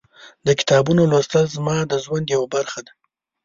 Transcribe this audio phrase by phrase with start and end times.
[0.45, 2.91] د کتابونو لوستل زما د ژوند یوه برخه ده.